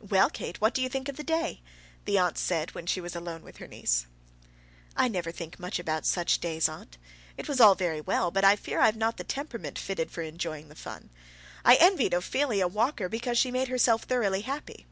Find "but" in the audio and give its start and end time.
8.32-8.42